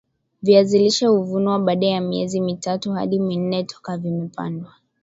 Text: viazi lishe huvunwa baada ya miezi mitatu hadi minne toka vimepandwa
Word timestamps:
viazi 0.43 0.79
lishe 0.79 1.05
huvunwa 1.07 1.59
baada 1.59 1.87
ya 1.87 2.01
miezi 2.01 2.41
mitatu 2.41 2.91
hadi 2.91 3.19
minne 3.19 3.63
toka 3.63 3.97
vimepandwa 3.97 4.73